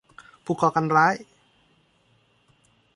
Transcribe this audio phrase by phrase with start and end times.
[0.45, 1.15] ผู้ก่อการร้าย